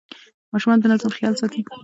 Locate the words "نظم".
0.91-1.11